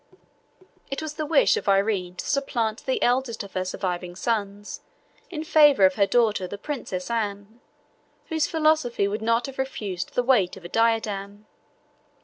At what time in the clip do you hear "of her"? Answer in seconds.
3.43-3.63, 5.85-6.07